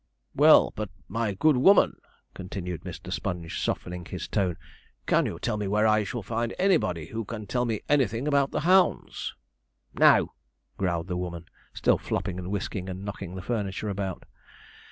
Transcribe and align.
'Well, 0.33 0.73
but, 0.75 0.89
my 1.07 1.35
good 1.35 1.57
woman,' 1.57 2.01
continued 2.33 2.81
Mr. 2.81 3.13
Sponge, 3.13 3.61
softening 3.61 4.03
his 4.05 4.27
tone, 4.27 4.57
'can 5.05 5.27
you 5.27 5.37
tell 5.37 5.57
me 5.57 5.67
where 5.67 5.85
I 5.85 6.03
shall 6.03 6.23
find 6.23 6.55
anybody 6.57 7.09
who 7.09 7.23
can 7.23 7.45
tell 7.45 7.65
me 7.65 7.81
anything 7.87 8.27
about 8.27 8.49
the 8.49 8.61
hounds?' 8.61 9.35
'No,' 9.93 10.33
growled 10.75 11.05
the 11.07 11.15
woman, 11.17 11.45
still 11.75 11.99
flopping, 11.99 12.39
and 12.39 12.49
whisking, 12.49 12.89
and 12.89 13.05
knocking 13.05 13.35
the 13.35 13.43
furniture 13.43 13.89
about. 13.89 14.23